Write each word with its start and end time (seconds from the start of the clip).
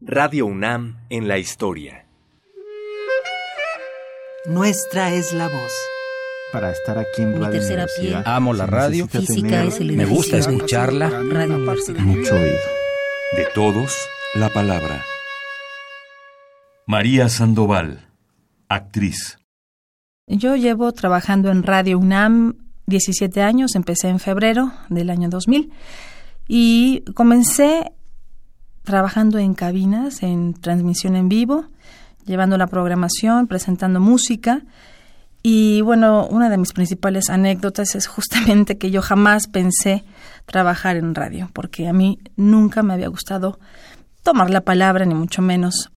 Radio 0.00 0.46
UNAM 0.46 0.98
en 1.10 1.26
la 1.26 1.38
historia. 1.38 2.06
Nuestra 4.46 5.12
es 5.12 5.32
la 5.32 5.48
voz. 5.48 5.72
Para 6.52 6.70
estar 6.70 6.98
aquí 6.98 7.22
en 7.22 7.32
Mi 7.32 7.38
Radio 7.40 7.50
tercera 7.50 7.82
Universidad, 7.82 8.22
piel. 8.22 8.32
Amo 8.32 8.52
la 8.52 8.66
se 8.66 8.70
radio. 8.70 9.08
Física 9.08 9.48
tener 9.48 9.66
es 9.66 9.80
el 9.80 9.96
Me 9.96 10.06
gusta 10.06 10.38
escucharla. 10.38 11.10
Radio 11.10 11.56
Universidad. 11.56 12.00
mucho 12.00 12.32
oído. 12.32 12.58
De 13.36 13.46
todos, 13.52 13.92
la 14.36 14.48
palabra. 14.50 15.04
María 16.86 17.28
Sandoval, 17.28 18.06
actriz. 18.68 19.40
Yo 20.28 20.54
llevo 20.54 20.92
trabajando 20.92 21.50
en 21.50 21.64
Radio 21.64 21.98
UNAM 21.98 22.54
17 22.86 23.42
años, 23.42 23.74
empecé 23.74 24.10
en 24.10 24.20
febrero 24.20 24.70
del 24.90 25.10
año 25.10 25.28
2000 25.28 25.72
y 26.46 27.02
comencé 27.14 27.92
trabajando 28.88 29.36
en 29.36 29.52
cabinas, 29.52 30.22
en 30.22 30.54
transmisión 30.54 31.14
en 31.14 31.28
vivo, 31.28 31.66
llevando 32.24 32.56
la 32.56 32.68
programación, 32.68 33.46
presentando 33.46 34.00
música. 34.00 34.62
Y 35.42 35.82
bueno, 35.82 36.26
una 36.26 36.48
de 36.48 36.56
mis 36.56 36.72
principales 36.72 37.28
anécdotas 37.28 37.94
es 37.94 38.06
justamente 38.06 38.78
que 38.78 38.90
yo 38.90 39.02
jamás 39.02 39.46
pensé 39.46 40.04
trabajar 40.46 40.96
en 40.96 41.14
radio, 41.14 41.50
porque 41.52 41.86
a 41.86 41.92
mí 41.92 42.18
nunca 42.36 42.82
me 42.82 42.94
había 42.94 43.08
gustado 43.08 43.58
tomar 44.22 44.48
la 44.48 44.62
palabra, 44.62 45.04
ni 45.04 45.14
mucho 45.14 45.42
menos. 45.42 45.90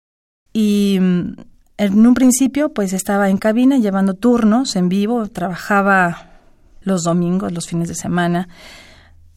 Y 0.52 0.98
mm, 1.00 1.36
en 1.78 2.06
un 2.06 2.14
principio, 2.14 2.74
pues 2.74 2.92
estaba 2.92 3.30
en 3.30 3.38
cabina 3.38 3.78
llevando 3.78 4.16
turnos 4.16 4.76
en 4.76 4.90
vivo, 4.90 5.28
trabajaba 5.28 6.30
los 6.82 7.04
domingos, 7.04 7.54
los 7.54 7.68
fines 7.68 7.88
de 7.88 7.96
semana. 7.96 8.50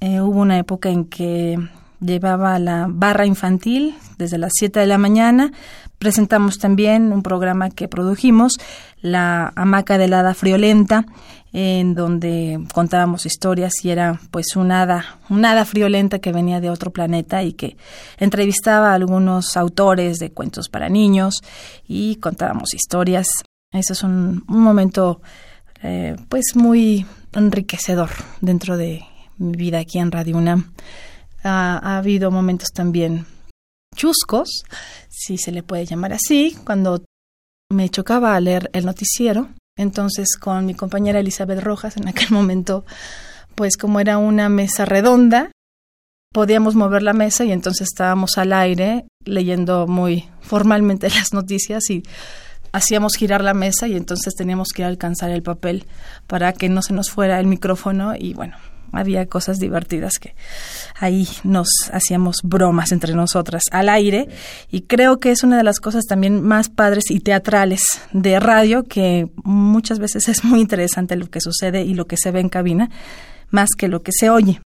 Eh, 0.00 0.20
hubo 0.20 0.40
una 0.40 0.58
época 0.58 0.88
en 0.88 1.04
que 1.04 1.56
llevaba 2.04 2.58
la 2.58 2.86
barra 2.88 3.26
infantil 3.26 3.94
desde 4.18 4.38
las 4.38 4.52
7 4.54 4.80
de 4.80 4.86
la 4.86 4.98
mañana. 4.98 5.52
Presentamos 5.98 6.58
también 6.58 7.12
un 7.12 7.22
programa 7.22 7.70
que 7.70 7.88
produjimos, 7.88 8.58
La 9.00 9.52
hamaca 9.56 9.98
de 9.98 10.04
hada 10.04 10.34
friolenta, 10.34 11.06
en 11.52 11.94
donde 11.94 12.58
contábamos 12.74 13.26
historias 13.26 13.72
y 13.84 13.90
era 13.90 14.20
pues 14.30 14.56
un 14.56 14.72
hada, 14.72 15.18
un 15.30 15.44
hada 15.44 15.64
friolenta 15.64 16.18
que 16.18 16.32
venía 16.32 16.60
de 16.60 16.70
otro 16.70 16.92
planeta 16.92 17.42
y 17.42 17.52
que 17.52 17.76
entrevistaba 18.18 18.90
a 18.90 18.94
algunos 18.94 19.56
autores 19.56 20.18
de 20.18 20.32
cuentos 20.32 20.68
para 20.68 20.88
niños 20.88 21.42
y 21.86 22.16
contábamos 22.16 22.74
historias. 22.74 23.28
Ese 23.72 23.92
es 23.92 24.02
un, 24.02 24.44
un 24.48 24.60
momento 24.60 25.20
eh, 25.82 26.16
pues 26.28 26.56
muy 26.56 27.06
enriquecedor 27.34 28.10
dentro 28.40 28.76
de 28.76 29.04
mi 29.38 29.56
vida 29.56 29.78
aquí 29.78 29.98
en 29.98 30.10
Radio 30.10 30.36
UNAM. 30.36 30.72
Ha, 31.44 31.78
ha 31.78 31.98
habido 31.98 32.30
momentos 32.30 32.70
también 32.70 33.26
chuscos, 33.94 34.64
si 35.08 35.38
se 35.38 35.52
le 35.52 35.62
puede 35.62 35.86
llamar 35.86 36.12
así, 36.12 36.56
cuando 36.64 37.04
me 37.70 37.88
chocaba 37.88 38.38
leer 38.40 38.70
el 38.72 38.86
noticiero. 38.86 39.48
Entonces, 39.76 40.36
con 40.36 40.66
mi 40.66 40.74
compañera 40.74 41.20
Elizabeth 41.20 41.60
Rojas, 41.62 41.96
en 41.96 42.08
aquel 42.08 42.30
momento, 42.32 42.84
pues 43.54 43.76
como 43.76 44.00
era 44.00 44.18
una 44.18 44.48
mesa 44.48 44.84
redonda, 44.84 45.50
podíamos 46.32 46.74
mover 46.74 47.02
la 47.02 47.12
mesa 47.12 47.44
y 47.44 47.52
entonces 47.52 47.88
estábamos 47.92 48.38
al 48.38 48.52
aire 48.52 49.06
leyendo 49.24 49.86
muy 49.86 50.28
formalmente 50.40 51.08
las 51.14 51.32
noticias 51.32 51.88
y 51.90 52.02
hacíamos 52.72 53.14
girar 53.14 53.42
la 53.42 53.54
mesa 53.54 53.86
y 53.86 53.94
entonces 53.94 54.34
teníamos 54.34 54.68
que 54.74 54.84
alcanzar 54.84 55.30
el 55.30 55.42
papel 55.42 55.86
para 56.26 56.52
que 56.52 56.68
no 56.68 56.82
se 56.82 56.92
nos 56.92 57.10
fuera 57.10 57.38
el 57.38 57.46
micrófono 57.46 58.16
y 58.16 58.34
bueno, 58.34 58.56
había 58.96 59.26
cosas 59.26 59.58
divertidas 59.58 60.18
que 60.18 60.34
ahí 60.98 61.28
nos 61.42 61.68
hacíamos 61.92 62.36
bromas 62.42 62.92
entre 62.92 63.14
nosotras 63.14 63.62
al 63.70 63.88
aire 63.88 64.28
y 64.70 64.82
creo 64.82 65.18
que 65.18 65.30
es 65.30 65.42
una 65.42 65.56
de 65.56 65.64
las 65.64 65.80
cosas 65.80 66.04
también 66.04 66.42
más 66.42 66.68
padres 66.68 67.10
y 67.10 67.20
teatrales 67.20 67.82
de 68.12 68.40
radio 68.40 68.84
que 68.84 69.28
muchas 69.42 69.98
veces 69.98 70.28
es 70.28 70.44
muy 70.44 70.60
interesante 70.60 71.16
lo 71.16 71.28
que 71.30 71.40
sucede 71.40 71.82
y 71.82 71.94
lo 71.94 72.06
que 72.06 72.16
se 72.16 72.30
ve 72.30 72.40
en 72.40 72.48
cabina 72.48 72.90
más 73.50 73.70
que 73.76 73.88
lo 73.88 74.02
que 74.02 74.12
se 74.12 74.30
oye. 74.30 74.60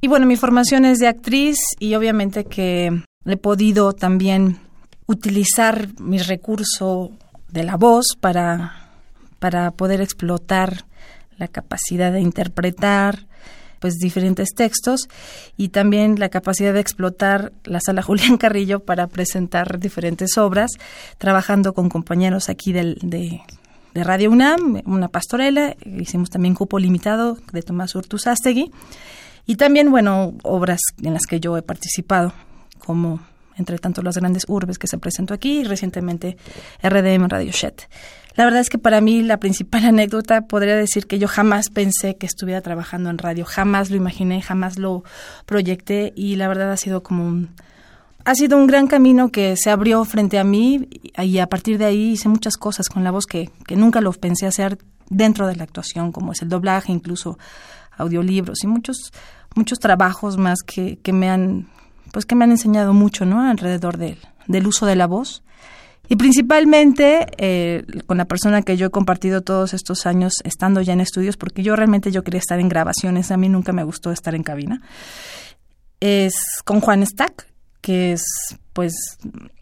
Y 0.00 0.08
bueno, 0.08 0.26
mi 0.26 0.36
formación 0.36 0.84
es 0.84 0.98
de 0.98 1.08
actriz 1.08 1.56
y 1.78 1.94
obviamente 1.94 2.44
que 2.44 3.02
he 3.24 3.36
podido 3.36 3.92
también 3.92 4.58
utilizar 5.06 5.88
mi 6.00 6.18
recurso 6.18 7.12
de 7.48 7.64
la 7.64 7.76
voz 7.76 8.16
para, 8.20 8.90
para 9.38 9.70
poder 9.70 10.00
explotar 10.00 10.84
la 11.38 11.48
capacidad 11.48 12.12
de 12.12 12.20
interpretar 12.20 13.26
pues 13.80 13.94
diferentes 13.94 14.50
textos 14.54 15.08
y 15.56 15.68
también 15.68 16.18
la 16.18 16.28
capacidad 16.28 16.72
de 16.72 16.80
explotar 16.80 17.52
la 17.64 17.80
sala 17.80 18.02
Julián 18.06 18.36
Carrillo 18.36 18.80
para 18.80 19.06
presentar 19.06 19.78
diferentes 19.78 20.38
obras, 20.38 20.72
trabajando 21.18 21.74
con 21.74 21.88
compañeros 21.88 22.48
aquí 22.48 22.72
del, 22.72 22.98
de, 23.02 23.40
Radio 23.94 24.30
UNAM, 24.30 24.82
una 24.84 25.08
pastorela, 25.08 25.74
hicimos 25.86 26.28
también 26.28 26.54
Cupo 26.54 26.78
Limitado 26.78 27.38
de 27.50 27.62
Tomás 27.62 27.94
Urtuzástegui 27.94 28.70
y 29.46 29.56
también, 29.56 29.90
bueno, 29.90 30.34
obras 30.42 30.80
en 31.02 31.14
las 31.14 31.22
que 31.26 31.40
yo 31.40 31.56
he 31.56 31.62
participado, 31.62 32.34
como 32.78 33.20
entre 33.56 33.78
tanto 33.78 34.02
las 34.02 34.16
grandes 34.16 34.44
urbes 34.48 34.78
que 34.78 34.86
se 34.86 34.98
presentó 34.98 35.34
aquí 35.34 35.60
y 35.60 35.64
recientemente 35.64 36.36
RDM 36.82 37.28
Radio 37.28 37.52
Shet. 37.52 37.88
La 38.34 38.44
verdad 38.44 38.60
es 38.60 38.68
que 38.68 38.78
para 38.78 39.00
mí 39.00 39.22
la 39.22 39.38
principal 39.38 39.84
anécdota 39.86 40.42
podría 40.42 40.76
decir 40.76 41.06
que 41.06 41.18
yo 41.18 41.28
jamás 41.28 41.70
pensé 41.70 42.16
que 42.16 42.26
estuviera 42.26 42.60
trabajando 42.60 43.10
en 43.10 43.18
radio, 43.18 43.44
jamás 43.44 43.90
lo 43.90 43.96
imaginé, 43.96 44.42
jamás 44.42 44.78
lo 44.78 45.04
proyecté 45.46 46.12
y 46.14 46.36
la 46.36 46.48
verdad 46.48 46.72
ha 46.72 46.76
sido 46.76 47.02
como 47.02 47.26
un 47.26 47.50
ha 48.24 48.34
sido 48.34 48.58
un 48.58 48.66
gran 48.66 48.88
camino 48.88 49.30
que 49.30 49.54
se 49.56 49.70
abrió 49.70 50.04
frente 50.04 50.40
a 50.40 50.42
mí 50.42 50.88
y 51.16 51.38
a 51.38 51.46
partir 51.46 51.78
de 51.78 51.84
ahí 51.84 52.10
hice 52.10 52.28
muchas 52.28 52.56
cosas 52.56 52.88
con 52.88 53.04
la 53.04 53.12
voz 53.12 53.24
que, 53.24 53.50
que 53.68 53.76
nunca 53.76 54.00
lo 54.00 54.12
pensé 54.12 54.46
hacer 54.46 54.78
dentro 55.08 55.46
de 55.46 55.54
la 55.54 55.62
actuación, 55.62 56.10
como 56.10 56.32
es 56.32 56.42
el 56.42 56.48
doblaje, 56.48 56.90
incluso 56.90 57.38
audiolibros 57.96 58.64
y 58.64 58.66
muchos 58.66 59.12
muchos 59.54 59.78
trabajos 59.78 60.36
más 60.36 60.62
que, 60.62 60.98
que 60.98 61.12
me 61.12 61.30
han 61.30 61.68
pues 62.16 62.24
que 62.24 62.34
me 62.34 62.44
han 62.44 62.50
enseñado 62.50 62.94
mucho 62.94 63.26
no 63.26 63.42
alrededor 63.42 63.98
del, 63.98 64.16
del 64.46 64.66
uso 64.66 64.86
de 64.86 64.96
la 64.96 65.06
voz. 65.06 65.42
Y 66.08 66.16
principalmente 66.16 67.26
eh, 67.36 67.84
con 68.06 68.16
la 68.16 68.24
persona 68.24 68.62
que 68.62 68.78
yo 68.78 68.86
he 68.86 68.90
compartido 68.90 69.42
todos 69.42 69.74
estos 69.74 70.06
años 70.06 70.32
estando 70.42 70.80
ya 70.80 70.94
en 70.94 71.02
estudios 71.02 71.36
porque 71.36 71.62
yo 71.62 71.76
realmente 71.76 72.10
yo 72.10 72.24
quería 72.24 72.40
estar 72.40 72.58
en 72.58 72.70
grabaciones 72.70 73.30
a 73.30 73.36
mí 73.36 73.50
nunca 73.50 73.74
me 73.74 73.84
gustó 73.84 74.12
estar 74.12 74.34
en 74.34 74.44
cabina 74.44 74.80
es 76.00 76.32
con 76.64 76.80
Juan 76.80 77.04
Stack 77.04 77.48
que 77.82 78.14
es 78.14 78.24
pues 78.72 78.94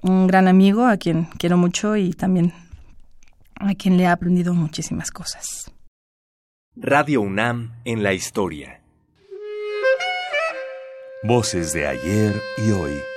un 0.03 0.29
gran 0.29 0.47
amigo 0.47 0.87
a 0.87 0.97
quien 0.97 1.25
quiero 1.39 1.57
mucho 1.57 1.97
y 1.97 2.13
también 2.13 2.53
a 3.57 3.75
quien 3.75 3.97
le 3.97 4.05
he 4.05 4.07
aprendido 4.07 4.55
muchísimas 4.55 5.11
cosas. 5.11 5.73
Radio 6.77 7.21
UNAM 7.21 7.73
en 7.85 8.05
la 8.05 8.13
historia. 8.13 8.84
Voces 11.27 11.73
de 11.73 11.87
ayer 11.87 12.35
y 12.59 12.73
hoy. 12.73 13.14